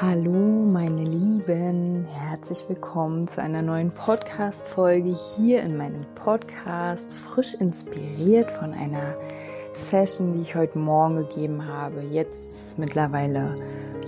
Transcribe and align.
Hallo 0.00 0.64
meine 0.64 1.02
Lieben, 1.02 2.04
herzlich 2.04 2.64
willkommen 2.68 3.26
zu 3.26 3.42
einer 3.42 3.62
neuen 3.62 3.90
Podcast-Folge 3.90 5.12
hier 5.12 5.60
in 5.64 5.76
meinem 5.76 6.02
Podcast, 6.14 7.12
frisch 7.12 7.54
inspiriert 7.54 8.48
von 8.48 8.74
einer 8.74 9.16
Session, 9.72 10.34
die 10.34 10.42
ich 10.42 10.54
heute 10.54 10.78
Morgen 10.78 11.16
gegeben 11.16 11.66
habe. 11.66 12.02
Jetzt 12.02 12.46
ist 12.46 12.66
es 12.68 12.78
mittlerweile 12.78 13.56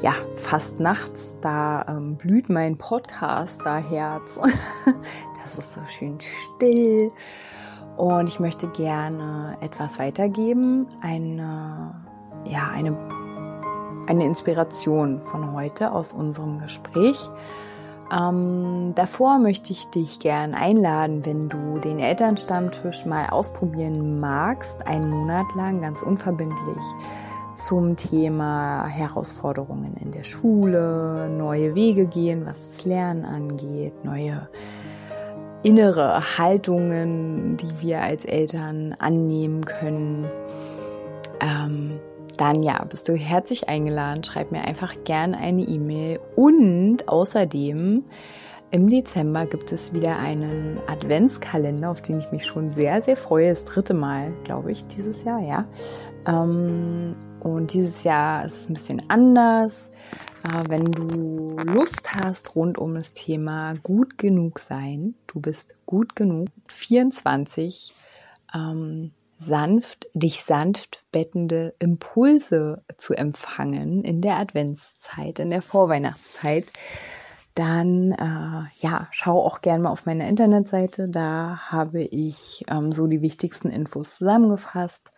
ja 0.01 0.13
fast 0.37 0.79
nachts, 0.79 1.37
da 1.41 1.85
ähm, 1.89 2.15
blüht 2.15 2.49
mein 2.49 2.79
Podcast, 2.79 3.61
da 3.65 3.79
Herz. 3.79 4.39
das 5.43 5.59
ist 5.59 5.73
so 5.73 5.81
schön 5.99 6.19
still 6.21 7.11
und 7.97 8.29
ich 8.29 8.39
möchte 8.39 8.69
gerne 8.69 9.59
etwas 9.61 9.99
weitergeben, 9.99 10.87
eine 11.01 11.97
ja 12.45 12.71
eine 12.73 12.97
eine 14.07 14.25
Inspiration 14.25 15.23
von 15.23 15.53
heute 15.53 15.93
aus 15.93 16.13
unserem 16.13 16.59
Gespräch. 16.59 17.29
Ähm, 18.13 18.93
davor 18.97 19.39
möchte 19.39 19.73
ich 19.73 19.87
dich 19.91 20.19
gern 20.19 20.55
einladen, 20.55 21.25
wenn 21.25 21.49
du 21.49 21.79
den 21.79 22.01
Elternstammtisch 22.01 23.07
mal 23.07 23.29
ausprobieren 23.29 24.19
magst, 24.19 24.85
einen 24.87 25.09
Monat 25.11 25.47
lang 25.55 25.81
ganz 25.81 26.03
unverbindlich 26.03 26.85
zum 27.55 27.97
Thema 27.97 28.87
Herausforderungen 28.87 29.97
in 30.03 30.13
der 30.13 30.23
Schule, 30.23 31.29
neue 31.29 31.75
Wege 31.75 32.07
gehen, 32.07 32.47
was 32.47 32.67
das 32.67 32.85
Lernen 32.85 33.25
angeht, 33.25 34.05
neue 34.05 34.49
innere 35.63 36.39
Haltungen, 36.39 37.59
die 37.59 37.81
wir 37.81 38.01
als 38.01 38.25
Eltern 38.25 38.97
annehmen 38.99 39.65
können. 39.65 40.27
Ähm, 41.41 42.01
dann 42.41 42.63
ja, 42.63 42.85
bist 42.85 43.09
du 43.09 43.15
herzlich 43.15 43.69
eingeladen. 43.69 44.25
Schreib 44.25 44.51
mir 44.51 44.63
einfach 44.63 44.95
gern 45.05 45.35
eine 45.35 45.63
E-Mail. 45.63 46.21
Und 46.37 47.09
außerdem 47.09 48.05
im 48.73 48.89
Dezember 48.89 49.47
gibt 49.47 49.73
es 49.73 49.93
wieder 49.93 50.19
einen 50.19 50.79
Adventskalender, 50.87 51.91
auf 51.91 52.03
den 52.03 52.19
ich 52.19 52.31
mich 52.31 52.47
schon 52.47 52.71
sehr, 52.71 53.03
sehr 53.03 53.17
freue. 53.17 53.49
Das 53.49 53.65
dritte 53.65 53.95
Mal, 53.95 54.33
glaube 54.45 54.73
ich, 54.73 54.87
dieses 54.87 55.25
Jahr, 55.25 55.41
ja. 55.41 55.67
Ähm, 56.27 57.17
und 57.41 57.73
dieses 57.75 58.05
Jahr 58.05 58.47
ist 58.47 58.55
es 58.55 58.69
ein 58.69 58.75
bisschen 58.75 59.03
anders. 59.09 59.91
Äh, 60.45 60.63
wenn 60.69 60.85
du 60.85 61.57
Lust 61.65 62.11
hast 62.25 62.55
rund 62.55 62.79
um 62.79 62.95
das 62.95 63.13
Thema 63.13 63.75
gut 63.83 64.19
genug 64.19 64.61
sein, 64.61 65.15
du 65.27 65.41
bist 65.41 65.75
gut 65.85 66.17
genug, 66.17 66.49
24 66.69 67.95
ähm, 68.55 69.13
sanft, 69.41 70.07
dich 70.13 70.43
sanft 70.43 71.03
bettende 71.13 71.75
Impulse 71.79 72.85
zu 72.99 73.15
empfangen 73.15 74.05
in 74.05 74.21
der 74.21 74.37
Adventszeit, 74.37 75.39
in 75.39 75.51
der 75.51 75.63
Vorweihnachtszeit, 75.63 76.67
dann 77.55 78.13
äh, 78.13 78.65
ja, 78.79 79.09
schau 79.11 79.43
auch 79.43 79.61
gerne 79.61 79.83
mal 79.83 79.91
auf 79.91 80.07
meiner 80.07 80.29
Internetseite. 80.29 81.09
Da 81.09 81.59
habe 81.71 82.03
ich 82.03 82.65
ähm, 82.69 82.93
so 82.93 83.07
die 83.07 83.23
wichtigsten 83.23 83.71
Infos 83.71 84.19
zusammengefasst. 84.19 85.11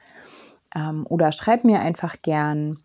Ähm, 0.74 1.06
oder 1.08 1.32
schreib 1.32 1.64
mir 1.64 1.80
einfach 1.80 2.22
gern. 2.22 2.78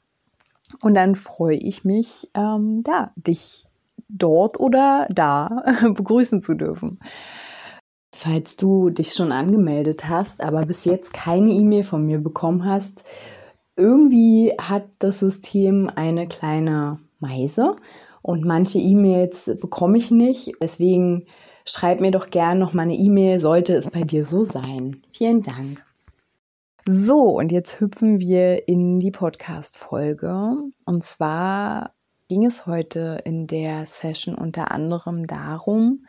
Und 0.81 0.95
dann 0.95 1.15
freue 1.15 1.55
ich 1.55 1.85
mich, 1.85 2.29
ähm, 2.33 2.83
da, 2.83 3.11
dich 3.15 3.67
dort 4.09 4.59
oder 4.59 5.07
da 5.09 5.63
begrüßen 5.93 6.41
zu 6.41 6.55
dürfen. 6.55 6.99
Falls 8.19 8.55
du 8.55 8.89
dich 8.89 9.13
schon 9.13 9.31
angemeldet 9.31 10.09
hast, 10.09 10.41
aber 10.41 10.65
bis 10.65 10.85
jetzt 10.85 11.13
keine 11.13 11.51
E-Mail 11.51 11.83
von 11.83 12.03
mir 12.03 12.17
bekommen 12.17 12.65
hast, 12.65 13.03
irgendwie 13.75 14.53
hat 14.59 14.85
das 14.97 15.19
System 15.19 15.87
eine 15.93 16.27
kleine 16.27 16.97
Meise 17.19 17.75
und 18.23 18.43
manche 18.43 18.79
E-Mails 18.79 19.55
bekomme 19.61 19.99
ich 19.99 20.09
nicht. 20.09 20.53
Deswegen 20.59 21.27
schreib 21.63 22.01
mir 22.01 22.09
doch 22.09 22.31
gerne 22.31 22.59
noch 22.59 22.73
mal 22.73 22.81
eine 22.81 22.95
E-Mail, 22.95 23.39
sollte 23.39 23.75
es 23.75 23.91
bei 23.91 24.01
dir 24.01 24.25
so 24.25 24.41
sein. 24.41 25.03
Vielen 25.13 25.43
Dank. 25.43 25.85
So, 26.87 27.37
und 27.37 27.51
jetzt 27.51 27.79
hüpfen 27.79 28.19
wir 28.19 28.67
in 28.67 28.99
die 28.99 29.11
Podcast-Folge. 29.11 30.55
Und 30.85 31.03
zwar 31.03 31.93
ging 32.29 32.45
es 32.45 32.65
heute 32.65 33.21
in 33.25 33.45
der 33.45 33.85
Session 33.85 34.33
unter 34.33 34.71
anderem 34.71 35.27
darum, 35.27 36.07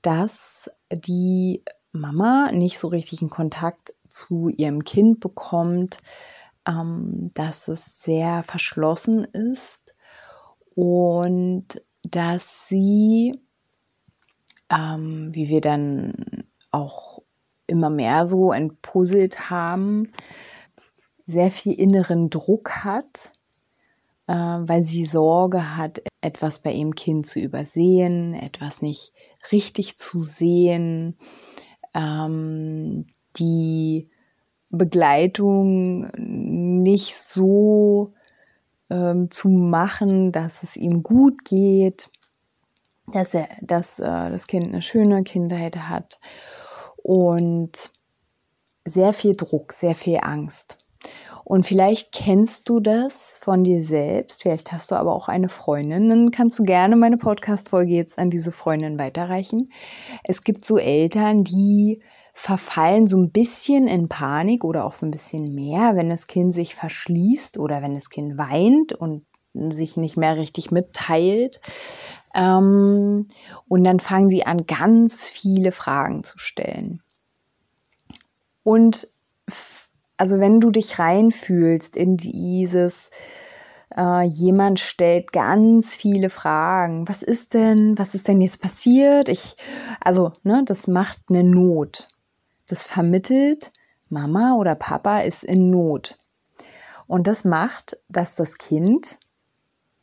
dass 0.00 0.70
die 0.92 1.62
Mama 1.92 2.50
nicht 2.52 2.78
so 2.78 2.88
richtig 2.88 3.20
einen 3.22 3.30
Kontakt 3.30 3.94
zu 4.08 4.48
ihrem 4.48 4.84
Kind 4.84 5.20
bekommt, 5.20 5.98
ähm, 6.66 7.30
dass 7.34 7.68
es 7.68 8.02
sehr 8.02 8.42
verschlossen 8.42 9.24
ist 9.24 9.94
und 10.74 11.82
dass 12.02 12.68
sie, 12.68 13.40
ähm, 14.70 15.30
wie 15.32 15.48
wir 15.48 15.60
dann 15.60 16.44
auch 16.70 17.22
immer 17.66 17.90
mehr 17.90 18.26
so 18.26 18.52
entpuzzelt 18.52 19.50
haben, 19.50 20.12
sehr 21.26 21.50
viel 21.50 21.72
inneren 21.72 22.30
Druck 22.30 22.84
hat, 22.84 23.32
äh, 24.28 24.34
weil 24.34 24.84
sie 24.84 25.04
Sorge 25.04 25.76
hat, 25.76 26.00
etwas 26.26 26.58
bei 26.58 26.72
ihrem 26.72 26.94
Kind 26.94 27.26
zu 27.26 27.38
übersehen, 27.38 28.34
etwas 28.34 28.82
nicht 28.82 29.12
richtig 29.52 29.96
zu 29.96 30.20
sehen, 30.22 31.16
ähm, 31.94 33.06
die 33.36 34.10
Begleitung 34.70 36.10
nicht 36.16 37.16
so 37.16 38.12
ähm, 38.90 39.30
zu 39.30 39.48
machen, 39.48 40.32
dass 40.32 40.62
es 40.62 40.76
ihm 40.76 41.02
gut 41.02 41.44
geht, 41.44 42.10
dass 43.12 43.34
er, 43.34 43.48
dass 43.62 44.00
äh, 44.00 44.30
das 44.30 44.48
Kind 44.48 44.66
eine 44.66 44.82
schöne 44.82 45.22
Kindheit 45.22 45.76
hat 45.76 46.20
und 46.96 47.92
sehr 48.84 49.12
viel 49.12 49.36
Druck, 49.36 49.72
sehr 49.72 49.94
viel 49.94 50.18
Angst. 50.22 50.78
Und 51.48 51.64
vielleicht 51.64 52.10
kennst 52.10 52.68
du 52.68 52.80
das 52.80 53.38
von 53.40 53.62
dir 53.62 53.80
selbst, 53.80 54.42
vielleicht 54.42 54.72
hast 54.72 54.90
du 54.90 54.96
aber 54.96 55.14
auch 55.14 55.28
eine 55.28 55.48
Freundin, 55.48 56.08
dann 56.08 56.30
kannst 56.32 56.58
du 56.58 56.64
gerne 56.64 56.96
meine 56.96 57.18
Podcast-Folge 57.18 57.92
jetzt 57.92 58.18
an 58.18 58.30
diese 58.30 58.50
Freundin 58.50 58.98
weiterreichen. 58.98 59.70
Es 60.24 60.42
gibt 60.42 60.64
so 60.64 60.76
Eltern, 60.76 61.44
die 61.44 62.02
verfallen 62.32 63.06
so 63.06 63.16
ein 63.16 63.30
bisschen 63.30 63.86
in 63.86 64.08
Panik 64.08 64.64
oder 64.64 64.84
auch 64.84 64.92
so 64.92 65.06
ein 65.06 65.12
bisschen 65.12 65.54
mehr, 65.54 65.94
wenn 65.94 66.08
das 66.08 66.26
Kind 66.26 66.52
sich 66.52 66.74
verschließt 66.74 67.58
oder 67.60 67.80
wenn 67.80 67.94
das 67.94 68.10
Kind 68.10 68.36
weint 68.36 68.92
und 68.92 69.24
sich 69.54 69.96
nicht 69.96 70.16
mehr 70.16 70.36
richtig 70.36 70.72
mitteilt. 70.72 71.60
Ähm, 72.34 73.28
und 73.68 73.84
dann 73.84 74.00
fangen 74.00 74.30
sie 74.30 74.44
an, 74.44 74.66
ganz 74.66 75.30
viele 75.30 75.70
Fragen 75.70 76.24
zu 76.24 76.38
stellen. 76.38 77.02
Und 78.64 79.06
also 80.16 80.40
wenn 80.40 80.60
du 80.60 80.70
dich 80.70 80.98
reinfühlst 80.98 81.96
in 81.96 82.16
dieses, 82.16 83.10
äh, 83.96 84.24
jemand 84.24 84.80
stellt 84.80 85.32
ganz 85.32 85.94
viele 85.94 86.30
Fragen. 86.30 87.08
Was 87.08 87.22
ist 87.22 87.54
denn, 87.54 87.98
was 87.98 88.14
ist 88.14 88.28
denn 88.28 88.40
jetzt 88.40 88.60
passiert? 88.60 89.28
Ich, 89.28 89.56
also, 90.00 90.32
ne, 90.42 90.62
das 90.64 90.86
macht 90.86 91.20
eine 91.28 91.44
Not. 91.44 92.08
Das 92.68 92.82
vermittelt, 92.82 93.72
Mama 94.08 94.54
oder 94.56 94.74
Papa 94.74 95.20
ist 95.20 95.44
in 95.44 95.70
Not. 95.70 96.18
Und 97.06 97.26
das 97.26 97.44
macht, 97.44 97.98
dass 98.08 98.34
das 98.34 98.58
Kind 98.58 99.18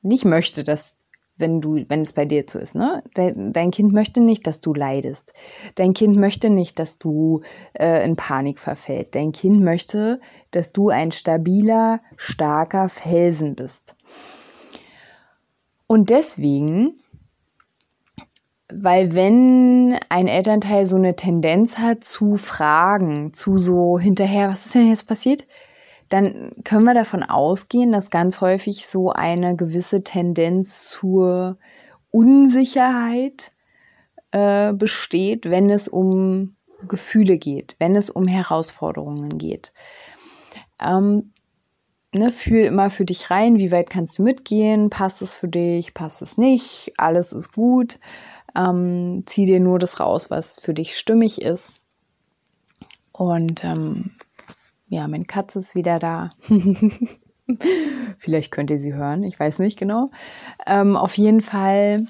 nicht 0.02 0.26
möchte, 0.26 0.64
dass 0.64 0.94
wenn 1.38 1.62
du, 1.62 1.84
wenn 1.88 2.02
es 2.02 2.14
bei 2.14 2.26
dir 2.26 2.46
so 2.48 2.60
ist, 2.60 2.76
ne? 2.76 3.04
Dein, 3.16 3.72
Kind 3.72 3.92
möchte 3.92 4.22
nicht, 4.22 4.46
dass 4.46 4.62
du 4.62 4.74
leidest. 4.74 5.34
Dein 5.76 5.94
Kind 5.94 6.16
möchte 6.16 6.50
nicht, 6.50 6.78
dass 6.80 7.00
du 7.00 7.42
äh, 7.74 8.06
in 8.06 8.16
Panik 8.16 8.60
verfällt. 8.60 9.16
Dein 9.16 9.32
Kind 9.32 9.60
möchte, 9.60 10.20
dass 10.52 10.74
du 10.74 10.90
ein 10.90 11.12
stabiler, 11.12 12.02
starker 12.18 12.88
Felsen 12.88 13.56
bist. 13.56 13.96
Und 15.88 16.12
deswegen, 16.12 17.00
weil 18.72 19.16
wenn 19.16 19.98
ein 20.10 20.28
Elternteil 20.28 20.86
so 20.86 20.98
eine 20.98 21.16
Tendenz 21.16 21.80
hat 21.80 22.04
zu 22.04 22.36
fragen, 22.36 23.34
zu 23.34 23.58
so 23.58 23.98
hinterher, 23.98 24.50
was 24.50 24.68
ist 24.68 24.76
denn 24.76 24.88
jetzt 24.88 25.08
passiert? 25.08 25.48
Dann 26.14 26.52
können 26.64 26.84
wir 26.84 26.94
davon 26.94 27.24
ausgehen, 27.24 27.92
dass 27.92 28.12
ganz 28.12 28.40
häufig 28.40 28.86
so 28.86 29.10
eine 29.10 29.56
gewisse 29.56 30.04
Tendenz 30.04 30.88
zur 30.88 31.58
Unsicherheit 32.12 33.52
äh, 34.32 34.74
besteht, 34.74 35.50
wenn 35.50 35.72
es 35.72 35.88
um 35.88 36.56
Gefühle 36.88 37.40
geht, 37.40 37.76
wenn 37.80 37.96
es 37.96 38.12
um 38.12 38.28
Herausforderungen 38.28 39.40
geht. 39.40 39.74
Ähm, 40.80 41.34
ne, 42.14 42.30
fühl 42.30 42.62
immer 42.66 42.92
für 42.92 43.06
dich 43.06 43.32
rein, 43.32 43.58
wie 43.58 43.72
weit 43.72 43.90
kannst 43.90 44.20
du 44.20 44.22
mitgehen, 44.22 44.92
passt 44.92 45.24
es 45.24 45.36
für 45.36 45.48
dich, 45.48 45.96
passt 45.96 46.22
es 46.22 46.38
nicht, 46.38 46.94
alles 46.98 47.34
ist 47.34 47.54
gut. 47.54 48.00
Ähm, 48.56 49.24
zieh 49.26 49.46
dir 49.46 49.60
nur 49.60 49.80
das 49.80 50.00
raus, 50.00 50.30
was 50.30 50.60
für 50.60 50.76
dich 50.76 50.96
stimmig 50.96 51.42
ist. 51.42 51.74
Und 53.14 53.64
ähm, 53.64 54.12
ja, 54.94 55.08
meine 55.08 55.26
Katze 55.26 55.58
ist 55.58 55.74
wieder 55.74 55.98
da. 55.98 56.30
Vielleicht 58.20 58.52
könnt 58.52 58.70
ihr 58.70 58.78
sie 58.78 58.94
hören, 58.94 59.24
ich 59.24 59.40
weiß 59.40 59.58
nicht 59.60 59.78
genau. 59.78 60.12
Ähm, 60.68 60.96
auf 60.96 61.18
jeden 61.18 61.42
Fall 61.42 62.06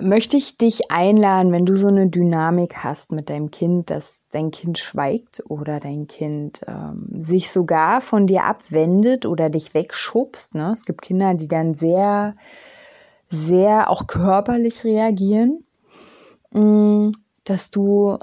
möchte 0.00 0.36
ich 0.36 0.56
dich 0.56 0.92
einladen, 0.92 1.50
wenn 1.50 1.66
du 1.66 1.74
so 1.74 1.88
eine 1.88 2.06
Dynamik 2.06 2.84
hast 2.84 3.10
mit 3.10 3.28
deinem 3.28 3.50
Kind, 3.50 3.90
dass 3.90 4.20
dein 4.30 4.52
Kind 4.52 4.78
schweigt 4.78 5.42
oder 5.48 5.80
dein 5.80 6.06
Kind 6.06 6.60
ähm, 6.68 7.08
sich 7.14 7.50
sogar 7.50 8.00
von 8.00 8.28
dir 8.28 8.44
abwendet 8.44 9.26
oder 9.26 9.50
dich 9.50 9.74
wegschubst. 9.74 10.54
Ne? 10.54 10.70
Es 10.72 10.84
gibt 10.84 11.02
Kinder, 11.02 11.34
die 11.34 11.48
dann 11.48 11.74
sehr, 11.74 12.36
sehr 13.28 13.90
auch 13.90 14.06
körperlich 14.06 14.84
reagieren, 14.84 15.64
mm, 16.52 17.10
dass 17.42 17.72
du 17.72 18.18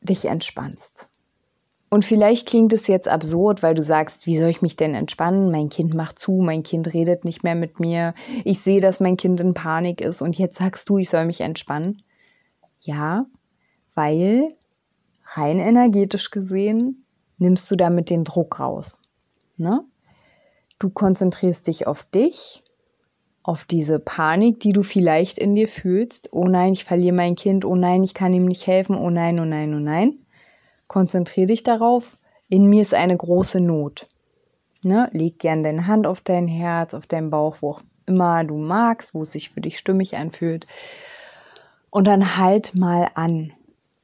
dich 0.00 0.26
entspannst. 0.26 1.08
Und 1.92 2.04
vielleicht 2.04 2.46
klingt 2.46 2.72
es 2.72 2.86
jetzt 2.86 3.08
absurd, 3.08 3.64
weil 3.64 3.74
du 3.74 3.82
sagst, 3.82 4.24
wie 4.24 4.38
soll 4.38 4.48
ich 4.48 4.62
mich 4.62 4.76
denn 4.76 4.94
entspannen? 4.94 5.50
Mein 5.50 5.70
Kind 5.70 5.92
macht 5.92 6.20
zu, 6.20 6.40
mein 6.40 6.62
Kind 6.62 6.94
redet 6.94 7.24
nicht 7.24 7.42
mehr 7.42 7.56
mit 7.56 7.80
mir. 7.80 8.14
Ich 8.44 8.60
sehe, 8.60 8.80
dass 8.80 9.00
mein 9.00 9.16
Kind 9.16 9.40
in 9.40 9.54
Panik 9.54 10.00
ist 10.00 10.22
und 10.22 10.38
jetzt 10.38 10.58
sagst 10.58 10.88
du, 10.88 10.98
ich 10.98 11.10
soll 11.10 11.26
mich 11.26 11.40
entspannen. 11.40 12.02
Ja, 12.80 13.26
weil 13.96 14.54
rein 15.24 15.58
energetisch 15.58 16.30
gesehen 16.30 17.04
nimmst 17.38 17.68
du 17.70 17.76
damit 17.76 18.08
den 18.08 18.22
Druck 18.22 18.60
raus. 18.60 19.02
Ne? 19.56 19.84
Du 20.78 20.90
konzentrierst 20.90 21.66
dich 21.66 21.88
auf 21.88 22.04
dich, 22.04 22.62
auf 23.42 23.64
diese 23.64 23.98
Panik, 23.98 24.60
die 24.60 24.72
du 24.72 24.82
vielleicht 24.82 25.38
in 25.38 25.54
dir 25.54 25.68
fühlst. 25.68 26.28
Oh 26.32 26.46
nein, 26.46 26.72
ich 26.72 26.84
verliere 26.84 27.14
mein 27.14 27.34
Kind. 27.34 27.64
Oh 27.64 27.74
nein, 27.74 28.02
ich 28.02 28.14
kann 28.14 28.34
ihm 28.34 28.44
nicht 28.44 28.66
helfen. 28.66 28.96
Oh 28.96 29.10
nein, 29.10 29.40
oh 29.40 29.44
nein, 29.44 29.74
oh 29.74 29.78
nein 29.78 30.18
Konzentriere 30.90 31.46
dich 31.46 31.62
darauf. 31.62 32.18
In 32.48 32.66
mir 32.66 32.82
ist 32.82 32.94
eine 32.94 33.16
große 33.16 33.60
Not. 33.60 34.08
Ne? 34.82 35.08
Leg 35.12 35.38
gern 35.38 35.62
deine 35.62 35.86
Hand 35.86 36.04
auf 36.04 36.20
dein 36.20 36.48
Herz, 36.48 36.94
auf 36.94 37.06
deinen 37.06 37.30
Bauch, 37.30 37.58
wo 37.60 37.70
auch 37.70 37.80
immer 38.06 38.42
du 38.42 38.56
magst, 38.56 39.14
wo 39.14 39.22
es 39.22 39.30
sich 39.30 39.50
für 39.50 39.60
dich 39.60 39.78
stimmig 39.78 40.16
anfühlt. 40.16 40.66
Und 41.90 42.08
dann 42.08 42.36
halt 42.36 42.74
mal 42.74 43.06
an 43.14 43.52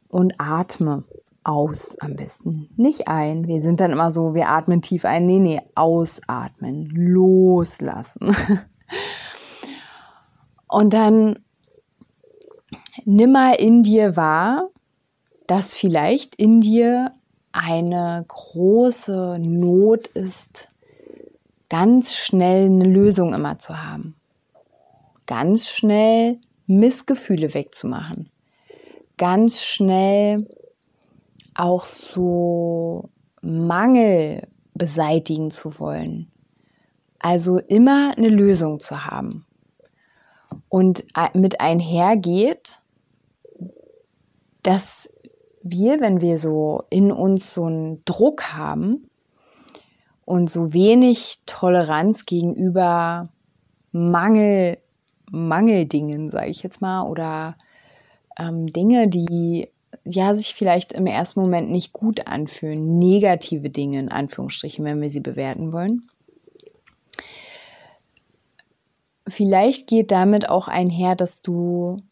und 0.06 0.34
atme 0.38 1.02
aus 1.42 1.98
am 1.98 2.14
besten. 2.14 2.70
Nicht 2.76 3.08
ein. 3.08 3.48
Wir 3.48 3.60
sind 3.60 3.80
dann 3.80 3.90
immer 3.90 4.12
so, 4.12 4.34
wir 4.34 4.48
atmen 4.48 4.80
tief 4.80 5.04
ein. 5.04 5.26
Nee, 5.26 5.40
nee, 5.40 5.60
ausatmen, 5.74 6.88
loslassen. 6.94 8.36
Und 10.68 10.92
dann 10.92 11.38
nimm 13.04 13.32
mal 13.32 13.54
in 13.54 13.82
dir 13.82 14.16
wahr, 14.16 14.70
dass 15.46 15.76
vielleicht 15.76 16.34
in 16.36 16.60
dir 16.60 17.12
eine 17.52 18.24
große 18.26 19.38
Not 19.40 20.08
ist, 20.08 20.68
ganz 21.68 22.14
schnell 22.14 22.66
eine 22.66 22.84
Lösung 22.84 23.32
immer 23.32 23.58
zu 23.58 23.82
haben. 23.82 24.16
Ganz 25.26 25.70
schnell 25.70 26.38
Missgefühle 26.66 27.54
wegzumachen. 27.54 28.30
Ganz 29.16 29.62
schnell 29.62 30.46
auch 31.54 31.84
so 31.84 33.08
Mangel 33.40 34.42
beseitigen 34.74 35.50
zu 35.50 35.78
wollen. 35.78 36.30
Also 37.18 37.58
immer 37.58 38.14
eine 38.16 38.28
Lösung 38.28 38.78
zu 38.78 39.06
haben. 39.06 39.45
Und 40.68 41.04
mit 41.34 41.60
einhergeht, 41.60 42.80
dass 44.62 45.12
wir, 45.62 46.00
wenn 46.00 46.20
wir 46.20 46.38
so 46.38 46.82
in 46.90 47.12
uns 47.12 47.54
so 47.54 47.64
einen 47.64 48.04
Druck 48.04 48.52
haben 48.52 49.08
und 50.24 50.50
so 50.50 50.72
wenig 50.72 51.38
Toleranz 51.46 52.26
gegenüber 52.26 53.28
Mangel, 53.92 54.78
Mangeldingen, 55.30 56.30
sage 56.30 56.50
ich 56.50 56.62
jetzt 56.62 56.80
mal, 56.80 57.08
oder 57.08 57.56
ähm, 58.38 58.66
Dinge, 58.66 59.08
die 59.08 59.68
ja 60.04 60.34
sich 60.34 60.54
vielleicht 60.54 60.92
im 60.92 61.06
ersten 61.06 61.40
Moment 61.40 61.70
nicht 61.70 61.92
gut 61.92 62.26
anfühlen, 62.26 62.98
negative 62.98 63.70
Dinge 63.70 63.98
in 63.98 64.08
Anführungsstrichen, 64.08 64.84
wenn 64.84 65.00
wir 65.00 65.10
sie 65.10 65.20
bewerten 65.20 65.72
wollen. 65.72 66.08
Vielleicht 69.28 69.88
geht 69.88 70.11
damit 70.12 70.49
auch 70.49 70.69
einher, 70.69 71.17
dass 71.17 71.43
du 71.43 72.02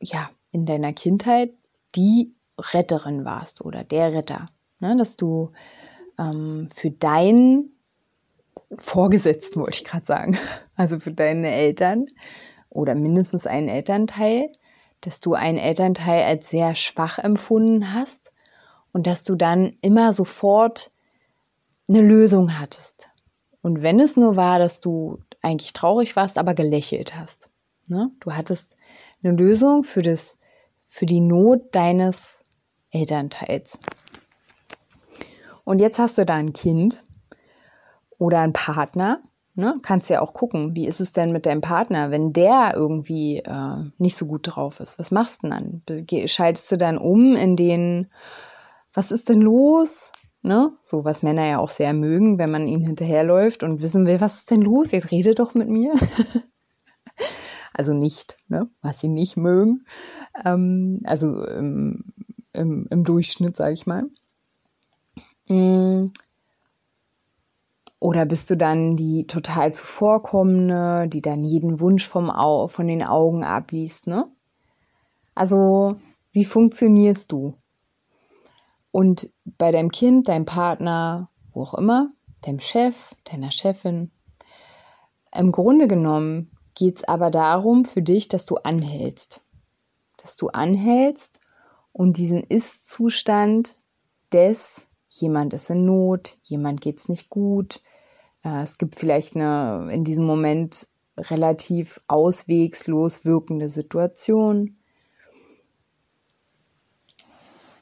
ja 0.00 0.30
in 0.52 0.66
deiner 0.66 0.92
Kindheit 0.92 1.52
die 1.94 2.34
Retterin 2.58 3.24
warst 3.24 3.60
oder 3.60 3.84
der 3.84 4.12
Retter. 4.12 4.48
Ne? 4.80 4.96
Dass 4.96 5.16
du 5.16 5.52
ähm, 6.18 6.68
für 6.74 6.90
deinen 6.90 7.72
Vorgesetzten, 8.78 9.60
wollte 9.60 9.78
ich 9.78 9.84
gerade 9.84 10.06
sagen, 10.06 10.38
also 10.76 10.98
für 10.98 11.12
deine 11.12 11.50
Eltern 11.50 12.06
oder 12.70 12.94
mindestens 12.94 13.46
einen 13.46 13.68
Elternteil, 13.68 14.50
dass 15.00 15.20
du 15.20 15.34
einen 15.34 15.58
Elternteil 15.58 16.24
als 16.24 16.48
sehr 16.48 16.74
schwach 16.74 17.18
empfunden 17.18 17.92
hast 17.92 18.32
und 18.92 19.06
dass 19.06 19.24
du 19.24 19.34
dann 19.34 19.76
immer 19.80 20.12
sofort 20.12 20.92
eine 21.88 22.00
Lösung 22.00 22.58
hattest. 22.58 23.08
Und 23.62 23.82
wenn 23.82 24.00
es 24.00 24.16
nur 24.16 24.36
war, 24.36 24.58
dass 24.58 24.80
du 24.80 25.18
eigentlich 25.42 25.72
traurig 25.72 26.16
warst, 26.16 26.38
aber 26.38 26.54
gelächelt 26.54 27.16
hast. 27.16 27.50
Ne? 27.86 28.10
Du 28.20 28.32
hattest 28.32 28.76
eine 29.22 29.34
Lösung 29.34 29.82
für, 29.82 30.02
das, 30.02 30.38
für 30.86 31.06
die 31.06 31.20
Not 31.20 31.74
deines 31.74 32.44
Elternteils. 32.90 33.78
Und 35.64 35.80
jetzt 35.80 35.98
hast 35.98 36.18
du 36.18 36.24
da 36.24 36.34
ein 36.34 36.52
Kind 36.52 37.04
oder 38.18 38.40
einen 38.40 38.52
Partner. 38.52 39.20
Ne? 39.54 39.78
Kannst 39.82 40.08
ja 40.10 40.20
auch 40.20 40.32
gucken, 40.32 40.74
wie 40.74 40.86
ist 40.86 41.00
es 41.00 41.12
denn 41.12 41.32
mit 41.32 41.44
deinem 41.44 41.60
Partner, 41.60 42.10
wenn 42.10 42.32
der 42.32 42.72
irgendwie 42.74 43.38
äh, 43.38 43.90
nicht 43.98 44.16
so 44.16 44.26
gut 44.26 44.42
drauf 44.44 44.80
ist. 44.80 44.98
Was 44.98 45.10
machst 45.10 45.42
du 45.42 45.48
dann? 45.48 45.82
Schaltest 46.26 46.72
du 46.72 46.76
dann 46.76 46.98
um 46.98 47.36
in 47.36 47.56
den, 47.56 48.10
was 48.94 49.12
ist 49.12 49.28
denn 49.28 49.42
los? 49.42 50.12
Ne? 50.42 50.72
So, 50.82 51.04
was 51.04 51.22
Männer 51.22 51.46
ja 51.46 51.58
auch 51.58 51.70
sehr 51.70 51.92
mögen, 51.92 52.38
wenn 52.38 52.50
man 52.50 52.66
ihnen 52.66 52.82
hinterherläuft 52.82 53.62
und 53.62 53.80
wissen 53.80 54.06
will, 54.06 54.20
was 54.20 54.38
ist 54.38 54.50
denn 54.50 54.60
los? 54.60 54.90
Jetzt 54.90 55.12
rede 55.12 55.34
doch 55.34 55.54
mit 55.54 55.68
mir. 55.68 55.94
also 57.72 57.94
nicht, 57.94 58.36
ne? 58.48 58.68
was 58.82 58.98
sie 58.98 59.08
nicht 59.08 59.36
mögen. 59.36 59.84
Ähm, 60.44 61.00
also 61.04 61.46
ähm, 61.46 62.04
im, 62.52 62.88
im 62.90 63.04
Durchschnitt, 63.04 63.56
sage 63.56 63.74
ich 63.74 63.86
mal. 63.86 64.04
Mm. 65.48 66.06
Oder 68.00 68.26
bist 68.26 68.50
du 68.50 68.56
dann 68.56 68.96
die 68.96 69.26
total 69.28 69.72
zuvorkommende, 69.72 71.06
die 71.06 71.22
dann 71.22 71.44
jeden 71.44 71.78
Wunsch 71.78 72.08
vom 72.08 72.30
Au 72.30 72.66
von 72.66 72.88
den 72.88 73.04
Augen 73.04 73.44
abliest, 73.44 74.08
ne? 74.08 74.26
Also, 75.36 75.96
wie 76.32 76.44
funktionierst 76.44 77.30
du? 77.30 77.54
Und 78.92 79.30
bei 79.44 79.72
deinem 79.72 79.90
Kind, 79.90 80.28
deinem 80.28 80.44
Partner, 80.44 81.30
wo 81.52 81.62
auch 81.62 81.74
immer, 81.74 82.12
deinem 82.42 82.60
Chef, 82.60 83.14
deiner 83.24 83.50
Chefin, 83.50 84.10
im 85.34 85.50
Grunde 85.50 85.88
genommen 85.88 86.50
geht 86.74 86.98
es 86.98 87.04
aber 87.04 87.30
darum 87.30 87.84
für 87.84 88.02
dich, 88.02 88.28
dass 88.28 88.46
du 88.46 88.56
anhältst. 88.56 89.40
Dass 90.18 90.36
du 90.36 90.48
anhältst 90.48 91.40
und 91.92 92.16
diesen 92.18 92.42
Ist-Zustand 92.44 93.78
des 94.32 94.86
jemand 95.08 95.52
ist 95.52 95.70
in 95.70 95.84
Not, 95.84 96.38
jemand 96.42 96.80
geht 96.80 96.98
es 96.98 97.08
nicht 97.08 97.28
gut, 97.28 97.82
äh, 98.44 98.62
es 98.62 98.78
gibt 98.78 98.96
vielleicht 98.96 99.36
eine 99.36 99.88
in 99.92 100.04
diesem 100.04 100.24
Moment 100.24 100.88
relativ 101.16 102.00
auswegslos 102.08 103.24
wirkende 103.24 103.68
Situation. 103.68 104.78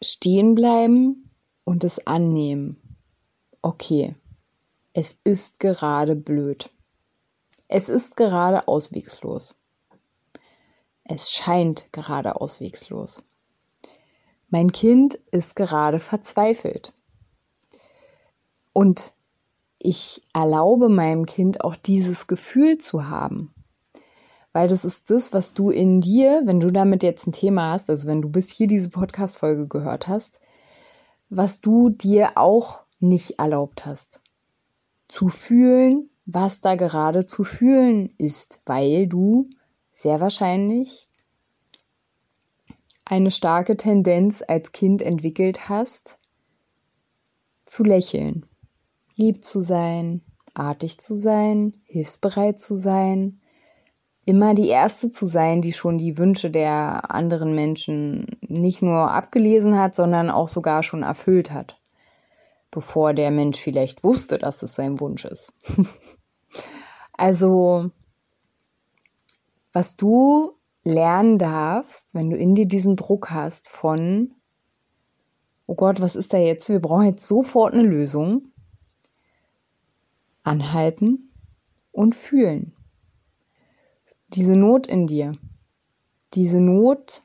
Stehen 0.02 0.54
bleiben 0.54 1.30
und 1.64 1.84
es 1.84 2.06
annehmen. 2.06 2.98
Okay, 3.62 4.14
es 4.92 5.16
ist 5.24 5.60
gerade 5.60 6.16
blöd. 6.16 6.70
Es 7.68 7.88
ist 7.88 8.16
gerade 8.16 8.66
auswegslos. 8.66 9.54
Es 11.04 11.30
scheint 11.30 11.92
gerade 11.92 12.40
auswegslos. 12.40 13.22
Mein 14.48 14.72
Kind 14.72 15.14
ist 15.32 15.54
gerade 15.54 16.00
verzweifelt. 16.00 16.92
Und 18.72 19.12
ich 19.78 20.22
erlaube 20.32 20.88
meinem 20.88 21.26
Kind 21.26 21.62
auch 21.62 21.76
dieses 21.76 22.26
Gefühl 22.26 22.78
zu 22.78 23.08
haben, 23.08 23.54
Weil 24.52 24.66
das 24.68 24.84
ist 24.84 25.10
das, 25.10 25.32
was 25.32 25.54
du 25.54 25.70
in 25.70 26.00
dir, 26.00 26.42
wenn 26.44 26.58
du 26.60 26.68
damit 26.68 27.02
jetzt 27.02 27.26
ein 27.26 27.32
Thema 27.32 27.72
hast, 27.72 27.88
also 27.88 28.08
wenn 28.08 28.22
du 28.22 28.28
bis 28.28 28.50
hier 28.50 28.66
diese 28.66 28.90
Podcast-Folge 28.90 29.68
gehört 29.68 30.08
hast, 30.08 30.40
was 31.28 31.60
du 31.60 31.90
dir 31.90 32.32
auch 32.36 32.80
nicht 32.98 33.38
erlaubt 33.38 33.86
hast. 33.86 34.20
Zu 35.08 35.28
fühlen, 35.28 36.10
was 36.26 36.60
da 36.60 36.74
gerade 36.74 37.24
zu 37.24 37.44
fühlen 37.44 38.12
ist, 38.18 38.60
weil 38.66 39.06
du 39.06 39.48
sehr 39.92 40.20
wahrscheinlich 40.20 41.08
eine 43.04 43.30
starke 43.30 43.76
Tendenz 43.76 44.42
als 44.46 44.72
Kind 44.72 45.02
entwickelt 45.02 45.68
hast, 45.68 46.18
zu 47.66 47.82
lächeln, 47.82 48.46
lieb 49.16 49.44
zu 49.44 49.60
sein, 49.60 50.22
artig 50.54 50.98
zu 50.98 51.14
sein, 51.14 51.74
hilfsbereit 51.84 52.58
zu 52.58 52.74
sein, 52.74 53.39
immer 54.30 54.54
die 54.54 54.68
Erste 54.68 55.10
zu 55.10 55.26
sein, 55.26 55.60
die 55.60 55.72
schon 55.72 55.98
die 55.98 56.16
Wünsche 56.16 56.50
der 56.50 57.10
anderen 57.10 57.52
Menschen 57.52 58.38
nicht 58.42 58.80
nur 58.80 59.10
abgelesen 59.10 59.76
hat, 59.76 59.96
sondern 59.96 60.30
auch 60.30 60.46
sogar 60.46 60.84
schon 60.84 61.02
erfüllt 61.02 61.50
hat, 61.50 61.80
bevor 62.70 63.12
der 63.12 63.32
Mensch 63.32 63.58
vielleicht 63.58 64.04
wusste, 64.04 64.38
dass 64.38 64.62
es 64.62 64.76
sein 64.76 65.00
Wunsch 65.00 65.24
ist. 65.24 65.52
also, 67.12 67.90
was 69.72 69.96
du 69.96 70.52
lernen 70.84 71.36
darfst, 71.38 72.14
wenn 72.14 72.30
du 72.30 72.36
in 72.36 72.54
dir 72.54 72.66
diesen 72.66 72.94
Druck 72.94 73.32
hast 73.32 73.68
von, 73.68 74.30
oh 75.66 75.74
Gott, 75.74 76.00
was 76.00 76.14
ist 76.14 76.32
da 76.32 76.38
jetzt? 76.38 76.68
Wir 76.68 76.78
brauchen 76.78 77.06
jetzt 77.06 77.26
sofort 77.26 77.74
eine 77.74 77.82
Lösung. 77.82 78.46
Anhalten 80.44 81.32
und 81.90 82.14
fühlen. 82.14 82.76
Diese 84.32 84.52
Not 84.52 84.86
in 84.86 85.06
dir, 85.06 85.32
diese 86.34 86.60
Not, 86.60 87.22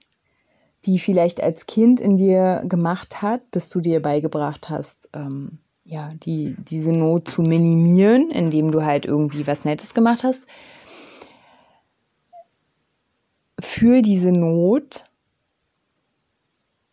die 0.85 0.99
vielleicht 0.99 1.41
als 1.41 1.65
Kind 1.65 1.99
in 1.99 2.15
dir 2.17 2.63
gemacht 2.65 3.21
hat, 3.21 3.49
bis 3.51 3.69
du 3.69 3.79
dir 3.79 4.01
beigebracht 4.01 4.69
hast, 4.69 5.09
ähm, 5.13 5.59
ja, 5.83 6.13
die, 6.15 6.55
diese 6.57 6.91
Not 6.91 7.29
zu 7.29 7.41
minimieren, 7.43 8.31
indem 8.31 8.71
du 8.71 8.83
halt 8.83 9.05
irgendwie 9.05 9.45
was 9.45 9.65
Nettes 9.65 9.93
gemacht 9.93 10.23
hast, 10.23 10.43
fühl 13.59 14.01
diese 14.01 14.31
Not, 14.31 15.05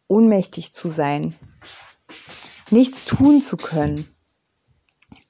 ohnmächtig 0.09 0.75
zu 0.75 0.89
sein, 0.89 1.35
nichts 2.71 3.07
tun 3.07 3.43
zu 3.43 3.57
können, 3.57 4.07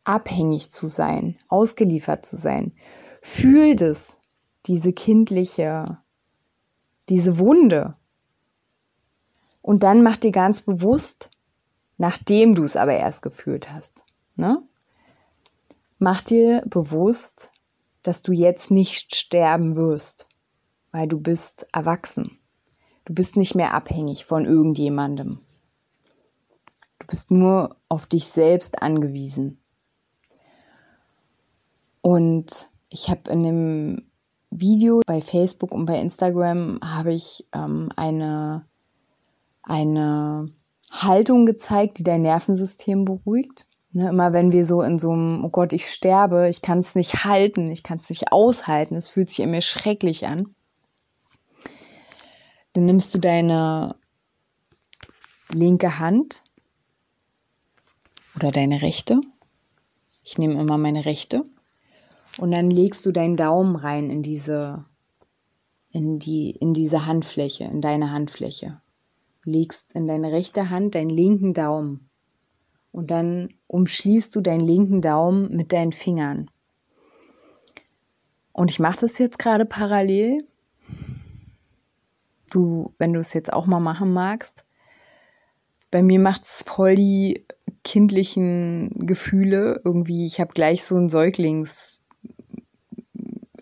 abhängig 0.05 0.71
zu 0.73 0.89
sein, 0.89 1.37
ausgeliefert 1.49 2.27
zu 2.27 2.37
sein. 2.37 2.73
Fühl 3.21 3.77
das, 3.77 4.19
diese 4.67 4.93
kindliche, 4.93 5.99
diese 7.09 7.39
Wunde. 7.39 7.97
Und 9.61 9.83
dann 9.83 10.03
mach 10.03 10.17
dir 10.17 10.33
ganz 10.33 10.63
bewusst, 10.63 11.31
nachdem 11.99 12.55
du 12.55 12.65
es 12.65 12.77
aber 12.77 12.95
erst 12.95 13.23
gefühlt 13.23 13.71
hast, 13.71 14.05
ne? 14.37 14.63
Mach 15.99 16.21
dir 16.23 16.63
bewusst, 16.67 17.53
dass 18.03 18.23
du 18.23 18.33
jetzt 18.33 18.73
nicht 18.73 19.15
sterben 19.15 19.77
wirst 19.77 20.27
weil 20.93 21.09
du 21.09 21.19
bist 21.19 21.67
erwachsen. 21.73 22.39
Du 23.05 23.15
bist 23.15 23.37
nicht 23.37 23.57
mehr 23.57 23.75
abhängig 23.75 24.25
von 24.25 24.45
irgendjemandem. 24.45 25.41
Du 27.01 27.07
bist 27.09 27.33
nur 27.33 27.77
auf 27.89 28.07
dich 28.07 28.27
selbst 28.27 28.81
angewiesen. 28.81 29.61
Und 32.01 32.71
ich 32.91 33.09
habe 33.09 33.31
in 33.31 33.43
dem 33.43 34.12
Video 34.53 35.01
bei 35.07 35.21
Facebook 35.21 35.73
und 35.73 35.87
bei 35.87 35.99
Instagram 36.01 36.79
habe 36.85 37.13
ich 37.13 37.47
ähm, 37.55 37.89
eine, 37.97 38.67
eine 39.63 40.49
Haltung 40.91 41.47
gezeigt, 41.47 41.99
die 41.99 42.05
dein 42.05 42.23
Nervensystem 42.23 43.05
beruhigt. 43.05 43.67
Ne, 43.95 44.09
immer 44.09 44.33
wenn 44.33 44.53
wir 44.53 44.65
so 44.65 44.83
in 44.83 44.99
so 44.99 45.13
einem, 45.13 45.45
oh 45.45 45.51
Gott, 45.51 45.73
ich 45.73 45.87
sterbe, 45.87 46.49
ich 46.49 46.63
kann 46.63 46.79
es 46.79 46.95
nicht 46.95 47.25
halten, 47.25 47.71
ich 47.71 47.83
kann 47.83 47.99
es 47.99 48.09
nicht 48.09 48.33
aushalten, 48.33 48.95
es 48.95 49.09
fühlt 49.09 49.29
sich 49.29 49.41
in 49.41 49.51
mir 49.51 49.61
schrecklich 49.61 50.27
an. 50.27 50.55
Dann 52.73 52.87
nimmst 52.87 53.15
du 53.15 53.19
deine 53.19 53.97
linke 55.53 55.99
Hand 55.99 56.43
oder 58.35 58.51
deine 58.51 58.81
rechte. 58.81 59.21
Ich 60.25 60.39
nehme 60.39 60.59
immer 60.59 60.79
meine 60.79 61.05
rechte. 61.05 61.45
Und 62.39 62.51
dann 62.53 62.71
legst 62.71 63.05
du 63.05 63.13
deinen 63.13 63.37
Daumen 63.37 63.77
rein 63.77 64.11
in 64.11 64.23
diese, 64.23 64.85
in 65.91 66.19
die, 66.19 66.51
in 66.51 66.73
diese 66.73 67.07
Handfläche, 67.07 67.65
in 67.65 67.81
deine 67.81 68.11
Handfläche. 68.11 68.81
Legst 69.45 69.93
in 69.95 70.07
deine 70.07 70.33
rechte 70.33 70.71
Hand 70.71 70.95
deinen 70.95 71.11
linken 71.11 71.53
Daumen. 71.53 72.09
Und 72.91 73.11
dann 73.11 73.55
umschließt 73.67 74.35
du 74.35 74.41
deinen 74.41 74.61
linken 74.61 75.01
Daumen 75.01 75.55
mit 75.55 75.73
deinen 75.73 75.93
Fingern. 75.93 76.51
Und 78.53 78.71
ich 78.71 78.79
mache 78.79 79.01
das 79.01 79.19
jetzt 79.19 79.39
gerade 79.39 79.65
parallel 79.65 80.47
du, 82.55 82.95
wenn 82.99 83.13
du 83.13 83.21
es 83.21 83.33
jetzt 83.33 83.53
auch 83.53 83.67
mal 83.67 83.81
machen 83.81 84.13
magst. 84.13 84.65
Bei 85.91 86.03
mir 86.03 86.19
macht 86.19 86.45
es 86.45 86.65
voll 86.67 86.95
die 86.95 87.47
kindlichen 87.85 89.07
Gefühle. 89.07 89.81
Irgendwie, 89.85 90.27
ich 90.27 90.41
habe 90.41 90.53
gleich 90.55 90.85
so 90.85 90.97
ein 90.97 91.09
Säuglings. 91.09 92.01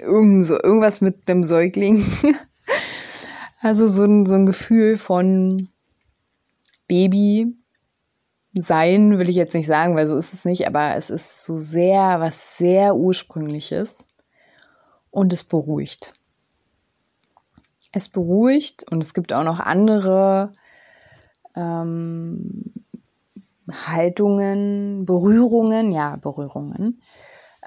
Irgend 0.00 0.44
so, 0.44 0.54
irgendwas 0.54 1.00
mit 1.00 1.28
einem 1.28 1.42
Säugling. 1.42 2.04
also 3.60 3.86
so 3.86 4.04
ein, 4.04 4.26
so 4.26 4.34
ein 4.34 4.46
Gefühl 4.46 4.96
von 4.96 5.68
Baby 6.88 7.54
sein, 8.54 9.18
will 9.18 9.28
ich 9.28 9.36
jetzt 9.36 9.54
nicht 9.54 9.66
sagen, 9.66 9.94
weil 9.94 10.06
so 10.06 10.16
ist 10.16 10.34
es 10.34 10.44
nicht, 10.44 10.66
aber 10.66 10.96
es 10.96 11.10
ist 11.10 11.44
so 11.44 11.56
sehr, 11.56 12.20
was 12.20 12.56
sehr 12.58 12.96
ursprüngliches 12.96 14.04
und 15.10 15.32
es 15.32 15.44
beruhigt 15.44 16.14
es 17.92 18.08
beruhigt 18.08 18.84
und 18.90 19.02
es 19.02 19.14
gibt 19.14 19.32
auch 19.32 19.44
noch 19.44 19.58
andere 19.58 20.52
ähm, 21.56 22.72
Haltungen, 23.70 25.04
Berührungen, 25.04 25.92
ja, 25.92 26.16
Berührungen, 26.16 27.02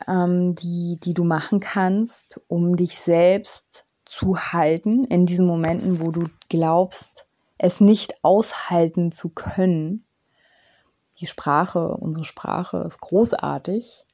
ähm, 0.07 0.55
die, 0.55 0.97
die 1.03 1.13
du 1.13 1.23
machen 1.23 1.59
kannst, 1.59 2.41
um 2.47 2.75
dich 2.75 2.97
selbst 2.97 3.85
zu 4.05 4.38
halten 4.38 5.05
in 5.05 5.25
diesen 5.25 5.47
Momenten, 5.47 6.00
wo 6.00 6.12
du 6.12 6.25
glaubst, 6.50 7.27
es 7.57 7.79
nicht 7.79 8.23
aushalten 8.23 9.12
zu 9.12 9.29
können. 9.29 10.05
Die 11.19 11.27
Sprache, 11.27 11.95
unsere 11.95 12.25
Sprache 12.25 12.77
ist 12.85 13.00
großartig. 13.00 14.05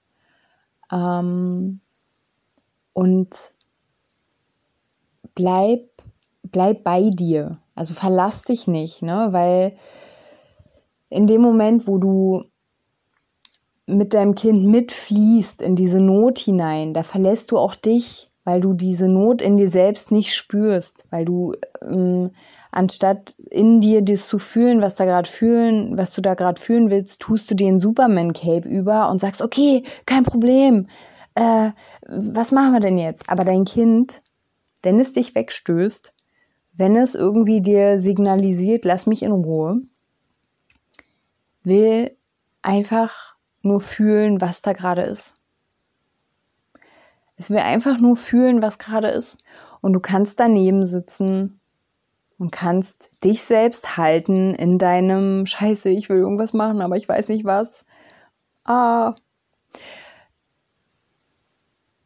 Ähm, 0.92 1.80
und 2.94 3.54
bleib 5.36 5.90
bleib 6.52 6.84
bei 6.84 7.10
dir. 7.10 7.60
Also 7.76 7.94
verlass 7.94 8.42
dich 8.44 8.68
nicht, 8.68 9.02
ne? 9.02 9.28
Weil 9.32 9.76
in 11.10 11.28
dem 11.28 11.42
Moment, 11.42 11.88
wo 11.88 11.98
du 11.98 12.44
mit 13.90 14.14
deinem 14.14 14.36
Kind 14.36 14.66
mitfließt 14.66 15.62
in 15.62 15.76
diese 15.76 16.00
Not 16.00 16.40
hinein, 16.40 16.94
da 16.94 17.04
verlässt 17.04 17.52
du 17.52 17.58
auch 17.58 17.76
dich, 17.76 18.30
weil 18.44 18.62
du 18.62 18.74
diese 18.74 19.08
Not 19.08 19.42
in 19.42 19.58
dir 19.58 19.70
selbst 19.70 20.12
nicht 20.12 20.34
spürst, 20.34 21.06
weil 21.10 21.26
du 21.26 21.54
ähm, 21.82 22.32
anstatt 22.72 23.36
in 23.52 23.82
dir 23.82 24.02
das 24.02 24.28
zu 24.28 24.40
fühlen, 24.40 24.82
was 24.82 24.96
da 24.96 25.06
gerade 25.06 25.30
fühlen, 25.30 25.98
was 25.98 26.14
du 26.14 26.22
da 26.22 26.36
gerade 26.36 26.60
fühlen 26.60 26.90
willst, 26.90 27.20
tust 27.20 27.50
du 27.50 27.56
dir 27.56 27.68
ein 27.68 27.80
Superman 27.80 28.34
Cape 28.34 28.68
über 28.68 29.10
und 29.10 29.20
sagst, 29.20 29.42
okay, 29.42 29.84
kein 30.06 30.24
Problem. 30.24 30.88
Äh, 31.36 31.72
was 32.08 32.52
machen 32.52 32.74
wir 32.74 32.80
denn 32.80 32.98
jetzt? 32.98 33.30
Aber 33.30 33.44
dein 33.44 33.66
Kind, 33.66 34.22
wenn 34.84 35.00
es 35.00 35.14
dich 35.14 35.36
wegstößt, 35.36 36.14
wenn 36.74 36.96
es 36.96 37.16
irgendwie 37.16 37.62
dir 37.62 38.00
signalisiert, 38.00 38.86
lass 38.86 39.06
mich 39.06 39.24
in 39.24 39.32
Ruhe, 39.32 39.82
will 41.64 42.16
einfach 42.62 43.36
nur 43.62 43.82
fühlen, 43.82 44.42
was 44.42 44.62
da 44.62 44.74
gerade 44.74 45.02
ist. 45.02 45.36
Es 47.38 47.50
will 47.50 47.60
einfach 47.60 48.00
nur 48.00 48.18
fühlen, 48.18 48.62
was 48.62 48.80
gerade 48.80 49.08
ist. 49.08 49.38
Und 49.82 49.94
du 49.94 50.00
kannst 50.00 50.40
daneben 50.40 50.86
sitzen 50.86 51.60
und 52.38 52.52
kannst 52.52 53.12
dich 53.24 53.44
selbst 53.44 53.98
halten 53.98 54.54
in 54.56 54.78
deinem 54.78 55.46
Scheiße, 55.46 55.90
ich 55.90 56.10
will 56.10 56.18
irgendwas 56.18 56.54
machen, 56.54 56.82
aber 56.82 56.96
ich 56.96 57.08
weiß 57.08 57.30
nicht 57.30 57.46
was. 57.46 57.86
Ah. 58.66 59.16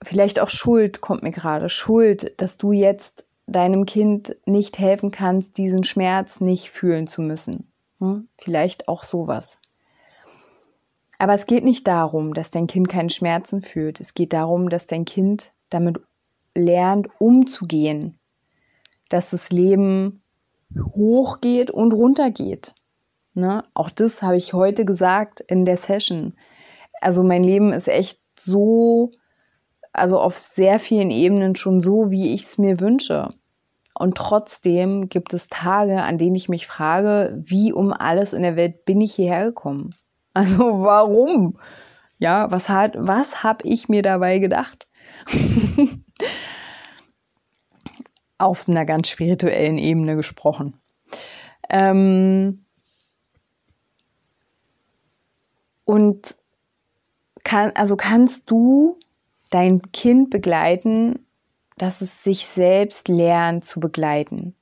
Vielleicht 0.03 0.39
auch 0.39 0.49
Schuld 0.49 1.01
kommt 1.01 1.23
mir 1.23 1.31
gerade. 1.31 1.69
Schuld, 1.69 2.39
dass 2.39 2.57
du 2.57 2.71
jetzt 2.71 3.25
deinem 3.47 3.85
Kind 3.85 4.35
nicht 4.45 4.77
helfen 4.77 5.11
kannst, 5.11 5.57
diesen 5.57 5.83
Schmerz 5.83 6.41
nicht 6.41 6.69
fühlen 6.69 7.07
zu 7.07 7.21
müssen. 7.21 7.71
Hm? 7.99 8.27
Vielleicht 8.37 8.87
auch 8.87 9.03
sowas. 9.03 9.57
Aber 11.23 11.35
es 11.35 11.45
geht 11.45 11.63
nicht 11.63 11.87
darum, 11.87 12.33
dass 12.33 12.51
dein 12.51 12.67
Kind 12.67 12.89
keine 12.89 13.09
Schmerzen 13.09 13.61
fühlt. 13.61 14.01
Es 14.01 14.13
geht 14.13 14.33
darum, 14.33 14.67
dass 14.67 14.87
dein 14.87 15.05
Kind 15.05 15.53
damit 15.69 16.01
lernt, 16.53 17.07
umzugehen. 17.17 18.19
Dass 19.07 19.29
das 19.29 19.49
Leben 19.49 20.21
hochgeht 20.75 21.71
und 21.71 21.93
runtergeht. 21.93 22.75
Ne? 23.35 23.63
Auch 23.73 23.89
das 23.89 24.21
habe 24.21 24.35
ich 24.35 24.51
heute 24.51 24.83
gesagt 24.83 25.39
in 25.39 25.63
der 25.63 25.77
Session. 25.77 26.33
Also 26.99 27.23
mein 27.23 27.45
Leben 27.45 27.71
ist 27.71 27.87
echt 27.87 28.19
so, 28.37 29.09
also 29.93 30.19
auf 30.19 30.37
sehr 30.37 30.77
vielen 30.77 31.09
Ebenen 31.09 31.55
schon 31.55 31.79
so, 31.79 32.11
wie 32.11 32.33
ich 32.33 32.41
es 32.41 32.57
mir 32.57 32.81
wünsche. 32.81 33.29
Und 33.97 34.17
trotzdem 34.17 35.07
gibt 35.07 35.33
es 35.33 35.47
Tage, 35.47 36.01
an 36.01 36.17
denen 36.17 36.35
ich 36.35 36.49
mich 36.49 36.67
frage, 36.67 37.33
wie 37.41 37.71
um 37.71 37.93
alles 37.93 38.33
in 38.33 38.41
der 38.41 38.57
Welt 38.57 38.83
bin 38.83 38.99
ich 38.99 39.13
hierher 39.13 39.45
gekommen? 39.45 39.95
Also 40.33 40.83
warum? 40.83 41.59
Ja, 42.17 42.51
was 42.51 42.69
hat, 42.69 42.95
was 42.97 43.43
habe 43.43 43.67
ich 43.67 43.89
mir 43.89 44.01
dabei 44.01 44.39
gedacht? 44.39 44.87
Auf 48.37 48.67
einer 48.67 48.85
ganz 48.85 49.09
spirituellen 49.09 49.77
Ebene 49.77 50.15
gesprochen. 50.15 50.79
Ähm 51.69 52.65
und 55.85 56.35
kann, 57.43 57.71
also 57.75 57.95
kannst 57.95 58.49
du 58.49 58.97
dein 59.49 59.81
Kind 59.91 60.29
begleiten, 60.29 61.25
dass 61.77 62.01
es 62.01 62.23
sich 62.23 62.47
selbst 62.47 63.07
lernt 63.07 63.65
zu 63.65 63.79
begleiten, 63.79 64.55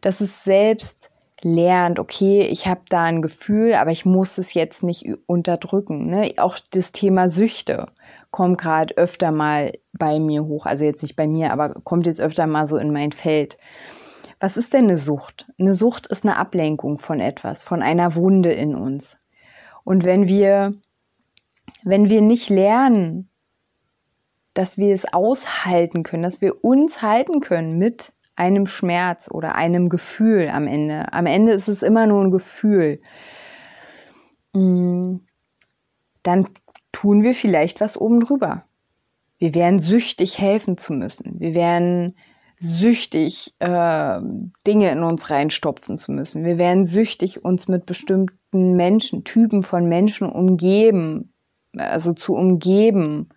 dass 0.00 0.20
es 0.20 0.44
selbst 0.44 1.10
lernt, 1.42 1.98
okay, 1.98 2.42
ich 2.42 2.66
habe 2.66 2.82
da 2.88 3.04
ein 3.04 3.22
Gefühl, 3.22 3.74
aber 3.74 3.90
ich 3.90 4.04
muss 4.04 4.38
es 4.38 4.54
jetzt 4.54 4.82
nicht 4.82 5.06
unterdrücken. 5.26 6.06
Ne? 6.06 6.32
Auch 6.38 6.58
das 6.70 6.92
Thema 6.92 7.28
Süchte 7.28 7.88
kommt 8.30 8.58
gerade 8.58 8.96
öfter 8.96 9.32
mal 9.32 9.72
bei 9.92 10.18
mir 10.18 10.44
hoch. 10.44 10.66
Also 10.66 10.84
jetzt 10.84 11.02
nicht 11.02 11.16
bei 11.16 11.26
mir, 11.26 11.52
aber 11.52 11.74
kommt 11.84 12.06
jetzt 12.06 12.20
öfter 12.20 12.46
mal 12.46 12.66
so 12.66 12.78
in 12.78 12.92
mein 12.92 13.12
Feld. 13.12 13.58
Was 14.40 14.56
ist 14.56 14.72
denn 14.72 14.84
eine 14.84 14.98
Sucht? 14.98 15.50
Eine 15.58 15.74
Sucht 15.74 16.06
ist 16.06 16.24
eine 16.24 16.36
Ablenkung 16.36 16.98
von 16.98 17.20
etwas, 17.20 17.62
von 17.62 17.82
einer 17.82 18.14
Wunde 18.14 18.52
in 18.52 18.74
uns. 18.74 19.18
Und 19.84 20.04
wenn 20.04 20.28
wir, 20.28 20.74
wenn 21.84 22.10
wir 22.10 22.20
nicht 22.20 22.50
lernen, 22.50 23.30
dass 24.52 24.78
wir 24.78 24.92
es 24.92 25.12
aushalten 25.12 26.02
können, 26.02 26.22
dass 26.22 26.40
wir 26.40 26.64
uns 26.64 27.02
halten 27.02 27.40
können 27.40 27.78
mit 27.78 28.12
einem 28.36 28.66
Schmerz 28.66 29.28
oder 29.30 29.54
einem 29.54 29.88
Gefühl 29.88 30.48
am 30.48 30.66
Ende. 30.66 31.12
Am 31.12 31.26
Ende 31.26 31.52
ist 31.52 31.68
es 31.68 31.82
immer 31.82 32.06
nur 32.06 32.22
ein 32.22 32.30
Gefühl. 32.30 33.00
Mm, 34.52 35.16
dann 36.22 36.48
tun 36.92 37.22
wir 37.22 37.34
vielleicht 37.34 37.80
was 37.80 37.98
oben 38.00 38.20
drüber. 38.20 38.64
Wir 39.38 39.54
wären 39.54 39.78
süchtig, 39.78 40.38
helfen 40.38 40.78
zu 40.78 40.92
müssen. 40.92 41.40
Wir 41.40 41.54
wären 41.54 42.14
süchtig, 42.58 43.54
äh, 43.58 44.20
Dinge 44.66 44.90
in 44.90 45.02
uns 45.02 45.30
reinstopfen 45.30 45.98
zu 45.98 46.12
müssen. 46.12 46.44
Wir 46.44 46.56
wären 46.56 46.84
süchtig, 46.84 47.44
uns 47.44 47.68
mit 47.68 47.84
bestimmten 47.84 48.76
Menschen, 48.76 49.24
Typen 49.24 49.62
von 49.62 49.88
Menschen 49.88 50.28
umgeben, 50.30 51.34
also 51.76 52.14
zu 52.14 52.34
umgeben 52.34 53.28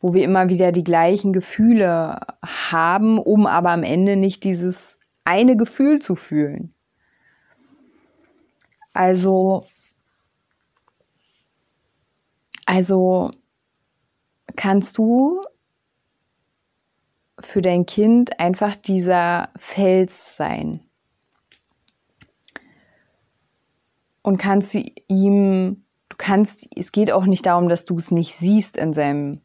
wo 0.00 0.14
wir 0.14 0.24
immer 0.24 0.48
wieder 0.48 0.72
die 0.72 0.84
gleichen 0.84 1.32
Gefühle 1.32 2.20
haben, 2.44 3.18
um 3.18 3.46
aber 3.46 3.70
am 3.70 3.82
Ende 3.82 4.16
nicht 4.16 4.44
dieses 4.44 4.98
eine 5.24 5.56
Gefühl 5.56 6.00
zu 6.00 6.14
fühlen. 6.14 6.74
Also, 8.94 9.66
also 12.64 13.30
kannst 14.56 14.98
du 14.98 15.42
für 17.40 17.62
dein 17.62 17.86
Kind 17.86 18.40
einfach 18.40 18.74
dieser 18.76 19.50
Fels 19.56 20.36
sein. 20.36 20.80
Und 24.22 24.36
kannst 24.36 24.74
du 24.74 24.84
ihm, 25.06 25.84
du 26.08 26.16
kannst, 26.18 26.68
es 26.76 26.92
geht 26.92 27.12
auch 27.12 27.26
nicht 27.26 27.46
darum, 27.46 27.68
dass 27.68 27.84
du 27.84 27.98
es 27.98 28.10
nicht 28.10 28.34
siehst 28.34 28.76
in 28.76 28.92
seinem 28.92 29.40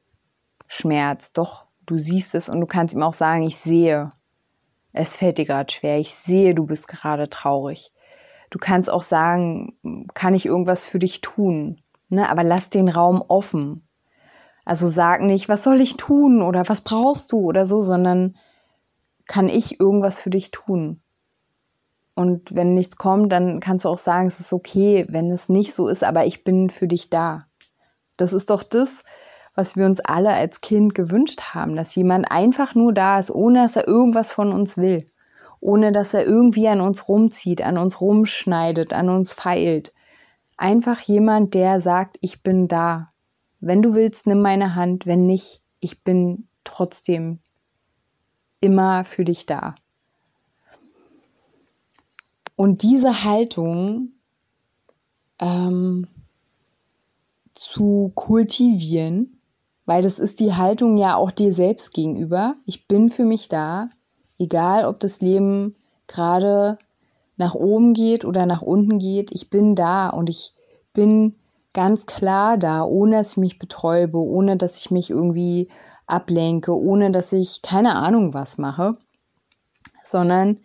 Schmerz. 0.74 1.32
Doch, 1.34 1.66
du 1.86 1.98
siehst 1.98 2.34
es 2.34 2.50
und 2.50 2.60
du 2.60 2.66
kannst 2.66 2.94
ihm 2.94 3.04
auch 3.04 3.14
sagen, 3.14 3.44
ich 3.44 3.58
sehe. 3.58 4.12
Es 4.92 5.18
fällt 5.18 5.38
dir 5.38 5.46
gerade 5.46 5.72
schwer. 5.72 6.00
Ich 6.00 6.14
sehe, 6.14 6.56
du 6.56 6.66
bist 6.66 6.88
gerade 6.88 7.30
traurig. 7.30 7.92
Du 8.50 8.60
kannst 8.60 8.90
auch 8.90 9.02
sagen, 9.02 9.78
kann 10.14 10.34
ich 10.34 10.46
irgendwas 10.46 10.86
für 10.86 11.00
dich 11.00 11.22
tun? 11.22 11.82
Ne? 12.10 12.30
Aber 12.30 12.44
lass 12.44 12.70
den 12.70 12.90
Raum 12.90 13.24
offen. 13.28 13.88
Also 14.66 14.88
sag 14.88 15.22
nicht, 15.22 15.50
was 15.50 15.64
soll 15.64 15.82
ich 15.82 15.98
tun 15.98 16.42
oder 16.42 16.68
was 16.70 16.82
brauchst 16.82 17.32
du 17.32 17.40
oder 17.40 17.66
so, 17.66 17.82
sondern 17.82 18.36
kann 19.28 19.50
ich 19.50 19.80
irgendwas 19.80 20.20
für 20.20 20.30
dich 20.30 20.52
tun? 20.52 21.02
Und 22.16 22.56
wenn 22.56 22.74
nichts 22.74 22.98
kommt, 22.98 23.32
dann 23.32 23.60
kannst 23.60 23.86
du 23.86 23.90
auch 23.90 23.98
sagen, 23.98 24.28
es 24.28 24.40
ist 24.40 24.54
okay, 24.54 25.06
wenn 25.10 25.32
es 25.32 25.50
nicht 25.50 25.74
so 25.74 25.88
ist, 25.88 26.04
aber 26.04 26.26
ich 26.26 26.44
bin 26.44 26.70
für 26.70 26.88
dich 26.88 27.10
da. 27.10 27.48
Das 28.18 28.34
ist 28.34 28.52
doch 28.52 28.64
das, 28.64 29.04
was 29.56 29.76
wir 29.76 29.86
uns 29.86 30.00
alle 30.00 30.32
als 30.32 30.62
Kind 30.62 30.96
gewünscht 30.96 31.54
haben, 31.54 31.76
dass 31.76 31.96
jemand 31.96 32.32
einfach 32.32 32.76
nur 32.76 32.94
da 32.94 33.20
ist, 33.20 33.30
ohne 33.30 33.62
dass 33.62 33.76
er 33.76 33.88
irgendwas 33.88 34.32
von 34.32 34.52
uns 34.52 34.78
will, 34.78 35.10
ohne 35.60 35.92
dass 35.92 36.14
er 36.14 36.26
irgendwie 36.26 36.68
an 36.68 36.82
uns 36.82 37.08
rumzieht, 37.08 37.62
an 37.62 37.78
uns 37.78 38.02
rumschneidet, 38.02 38.94
an 38.94 39.10
uns 39.10 39.34
feilt. 39.34 39.94
Einfach 40.58 41.00
jemand, 41.02 41.54
der 41.54 41.80
sagt, 41.80 42.18
ich 42.22 42.42
bin 42.42 42.68
da. 42.68 43.12
Wenn 43.60 43.82
du 43.82 43.94
willst, 43.94 44.28
nimm 44.28 44.42
meine 44.42 44.76
Hand, 44.76 45.06
wenn 45.06 45.26
nicht, 45.26 45.62
ich 45.80 46.04
bin 46.04 46.48
trotzdem 46.64 47.40
immer 48.60 49.04
für 49.04 49.24
dich 49.24 49.46
da. 49.46 49.76
Und 52.56 52.84
diese 52.84 53.24
Haltung 53.24 54.14
ähm, 55.40 56.08
zu 57.54 58.12
kultivieren, 58.16 59.40
weil 59.86 60.02
das 60.02 60.20
ist 60.20 60.40
die 60.40 60.54
Haltung 60.54 60.98
ja 60.98 61.16
auch 61.16 61.32
dir 61.32 61.52
selbst 61.52 61.94
gegenüber. 61.94 62.56
Ich 62.66 62.88
bin 62.88 63.10
für 63.10 63.26
mich 63.26 63.50
da, 63.50 63.90
egal 64.40 64.86
ob 64.86 65.00
das 65.00 65.22
Leben 65.22 65.76
gerade 66.08 66.78
nach 67.38 67.56
oben 67.56 67.94
geht 67.94 68.26
oder 68.26 68.46
nach 68.46 68.62
unten 68.62 69.00
geht. 69.00 69.32
Ich 69.32 69.50
bin 69.50 69.76
da 69.76 70.10
und 70.10 70.30
ich 70.30 70.54
bin 70.94 71.36
ganz 71.74 72.06
klar 72.06 72.58
da, 72.58 72.84
ohne 72.84 73.18
dass 73.18 73.32
ich 73.32 73.38
mich 73.38 73.60
betäube, 73.60 74.20
ohne 74.20 74.58
dass 74.58 74.80
ich 74.80 74.92
mich 74.92 75.10
irgendwie 75.10 75.70
ablenke, 76.06 76.78
ohne 76.78 77.12
dass 77.12 77.34
ich 77.34 77.62
keine 77.62 77.96
Ahnung 77.96 78.34
was 78.34 78.58
mache, 78.58 78.98
sondern 80.04 80.60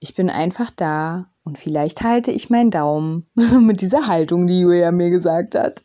ich 0.00 0.14
bin 0.14 0.30
einfach 0.30 0.70
da 0.70 1.26
und 1.44 1.58
vielleicht 1.58 2.02
halte 2.02 2.32
ich 2.32 2.50
meinen 2.50 2.70
Daumen 2.70 3.26
mit 3.34 3.80
dieser 3.80 4.06
Haltung, 4.06 4.46
die 4.46 4.60
Julia 4.60 4.90
mir 4.90 5.10
gesagt 5.10 5.54
hat. 5.54 5.82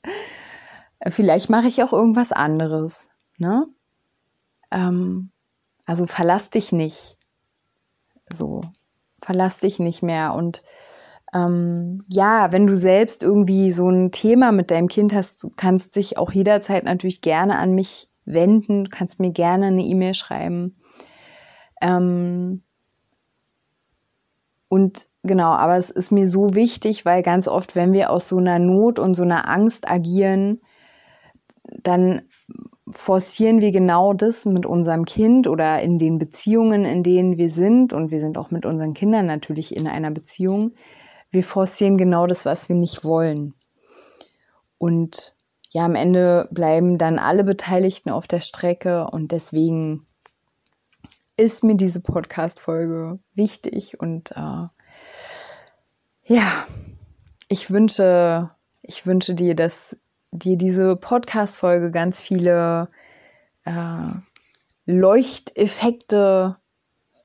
Vielleicht 1.06 1.50
mache 1.50 1.68
ich 1.68 1.84
auch 1.84 1.94
irgendwas 1.94 2.32
anderes. 2.32 3.10
Ne? 3.38 3.68
Ähm, 4.72 5.32
also 5.86 6.06
verlass 6.06 6.50
dich 6.50 6.72
nicht. 6.72 7.18
So, 8.32 8.62
verlass 9.22 9.60
dich 9.60 9.80
nicht 9.80 10.04
mehr. 10.04 10.34
Und 10.34 10.64
ähm, 11.34 12.04
ja, 12.08 12.52
wenn 12.52 12.68
du 12.68 12.76
selbst 12.76 13.24
irgendwie 13.24 13.72
so 13.72 13.90
ein 13.90 14.12
Thema 14.12 14.52
mit 14.52 14.72
deinem 14.72 14.88
Kind 14.88 15.14
hast, 15.14 15.44
du 15.44 15.52
kannst 15.56 15.96
dich 15.96 16.18
auch 16.18 16.32
jederzeit 16.32 16.84
natürlich 16.84 17.22
gerne 17.22 17.58
an 17.58 17.74
mich 17.74 18.10
wenden, 18.26 18.86
du 18.86 18.90
kannst 18.90 19.20
mir 19.20 19.32
gerne 19.32 19.68
eine 19.68 19.84
E-Mail 19.84 20.14
schreiben. 20.14 20.78
Ähm, 21.82 22.64
und 24.70 25.08
genau, 25.24 25.52
aber 25.52 25.78
es 25.78 25.90
ist 25.90 26.12
mir 26.12 26.28
so 26.28 26.54
wichtig, 26.54 27.06
weil 27.06 27.24
ganz 27.24 27.48
oft, 27.48 27.76
wenn 27.76 27.94
wir 27.94 28.10
aus 28.10 28.28
so 28.28 28.38
einer 28.38 28.60
Not 28.60 29.00
und 29.00 29.14
so 29.14 29.24
einer 29.24 29.48
Angst 29.48 29.90
agieren, 29.90 30.60
dann 31.84 32.24
forcieren 32.90 33.62
wir 33.62 33.72
genau 33.72 34.14
das 34.14 34.46
mit 34.46 34.66
unserem 34.66 35.06
Kind 35.06 35.48
oder 35.48 35.82
in 35.82 36.00
den 36.00 36.18
Beziehungen, 36.20 36.86
in 36.86 37.04
denen 37.04 37.38
wir 37.38 37.50
sind. 37.50 37.94
Und 37.94 38.12
wir 38.12 38.20
sind 38.20 38.38
auch 38.38 38.52
mit 38.52 38.66
unseren 38.66 38.94
Kindern 38.94 39.26
natürlich 39.26 39.76
in 39.76 39.88
einer 39.88 40.12
Beziehung. 40.12 40.74
Wir 41.32 41.44
forcieren 41.44 41.98
genau 41.98 42.28
das, 42.28 42.46
was 42.46 42.70
wir 42.70 42.76
nicht 42.76 43.04
wollen. 43.04 43.54
Und 44.78 45.36
ja, 45.70 45.86
am 45.86 45.96
Ende 45.96 46.48
bleiben 46.52 46.98
dann 46.98 47.20
alle 47.20 47.44
Beteiligten 47.44 48.10
auf 48.10 48.28
der 48.28 48.40
Strecke 48.40 49.08
und 49.08 49.32
deswegen 49.32 50.06
ist 51.36 51.64
mir 51.64 51.76
diese 51.76 52.00
Podcast-Folge 52.00 53.20
wichtig 53.36 54.00
und 54.00 54.32
äh, 54.32 54.68
ja, 56.24 56.68
ich 57.48 57.70
wünsche, 57.70 58.50
ich 58.82 59.06
wünsche 59.06 59.36
dir, 59.36 59.56
dass 59.56 59.96
dir 60.32 60.58
diese 60.58 60.96
Podcast-Folge 60.96 61.92
ganz 61.92 62.20
viele 62.20 62.90
äh, 63.66 64.10
Leuchteffekte 64.86 66.58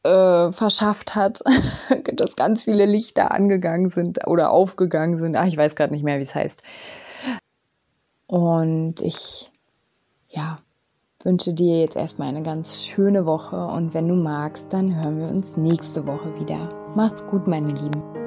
äh, 0.03 0.53
verschafft 0.53 1.15
hat, 1.15 1.43
dass 2.15 2.37
ganz 2.37 2.65
viele 2.65 2.87
Lichter 2.87 3.31
angegangen 3.33 3.89
sind 3.89 4.27
oder 4.27 4.51
aufgegangen 4.51 5.17
sind. 5.17 5.37
Ach, 5.37 5.47
ich 5.47 5.57
weiß 5.57 5.75
gerade 5.75 5.93
nicht 5.93 6.05
mehr, 6.05 6.19
wie 6.19 6.23
es 6.23 6.35
heißt. 6.35 6.63
Und 8.27 9.01
ich, 9.01 9.51
ja, 10.29 10.59
wünsche 11.23 11.53
dir 11.53 11.81
jetzt 11.81 11.97
erstmal 11.97 12.29
eine 12.29 12.43
ganz 12.43 12.83
schöne 12.83 13.27
Woche 13.27 13.67
und 13.67 13.95
wenn 13.95 14.09
du 14.09 14.15
magst, 14.15 14.73
dann 14.73 14.97
hören 14.97 15.19
wir 15.19 15.29
uns 15.29 15.57
nächste 15.57 16.07
Woche 16.07 16.35
wieder. 16.41 16.69
Macht's 16.95 17.27
gut, 17.27 17.47
meine 17.47 17.69
Lieben. 17.69 18.22